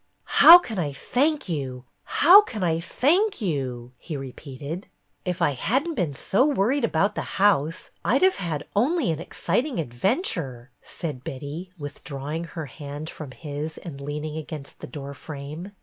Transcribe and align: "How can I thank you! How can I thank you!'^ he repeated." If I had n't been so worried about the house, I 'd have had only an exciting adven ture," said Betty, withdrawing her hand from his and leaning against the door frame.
"How 0.41 0.57
can 0.57 0.79
I 0.79 0.91
thank 0.93 1.47
you! 1.47 1.85
How 2.05 2.41
can 2.41 2.63
I 2.63 2.79
thank 2.79 3.39
you!'^ 3.39 3.91
he 3.99 4.17
repeated." 4.17 4.87
If 5.25 5.43
I 5.43 5.51
had 5.51 5.87
n't 5.87 5.95
been 5.95 6.15
so 6.15 6.43
worried 6.43 6.83
about 6.83 7.13
the 7.13 7.21
house, 7.37 7.91
I 8.03 8.17
'd 8.17 8.23
have 8.23 8.37
had 8.37 8.65
only 8.75 9.11
an 9.11 9.19
exciting 9.19 9.75
adven 9.77 10.23
ture," 10.23 10.71
said 10.81 11.23
Betty, 11.23 11.69
withdrawing 11.77 12.45
her 12.45 12.65
hand 12.65 13.11
from 13.11 13.29
his 13.29 13.77
and 13.77 14.01
leaning 14.01 14.37
against 14.37 14.79
the 14.79 14.87
door 14.87 15.13
frame. 15.13 15.71